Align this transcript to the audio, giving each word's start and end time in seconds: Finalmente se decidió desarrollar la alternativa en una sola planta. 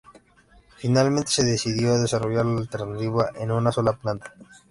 Finalmente 0.77 1.29
se 1.29 1.43
decidió 1.43 1.95
desarrollar 1.99 2.43
la 2.47 2.61
alternativa 2.61 3.29
en 3.35 3.51
una 3.51 3.71
sola 3.71 3.93
planta. 3.93 4.33